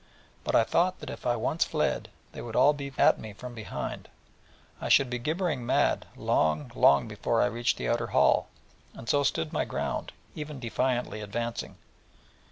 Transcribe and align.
But 0.43 0.55
I 0.55 0.63
thought 0.63 0.99
that 0.99 1.11
if 1.11 1.27
I 1.27 1.35
once 1.35 1.63
fled, 1.63 2.09
they 2.31 2.41
would 2.41 2.55
all 2.55 2.73
be 2.73 2.91
at 2.97 3.19
me 3.19 3.33
from 3.33 3.53
behind, 3.53 4.09
and 4.79 4.85
I 4.87 4.89
should 4.89 5.11
be 5.11 5.19
gibbering 5.19 5.63
mad 5.63 6.07
long, 6.15 6.71
long 6.73 7.07
before 7.07 7.39
I 7.39 7.45
reached 7.45 7.77
the 7.77 7.87
outer 7.87 8.07
hall, 8.07 8.47
and 8.95 9.07
so 9.07 9.21
stood 9.21 9.53
my 9.53 9.63
ground, 9.63 10.11
even 10.33 10.59
defiantly 10.59 11.21
advancing. 11.21 11.77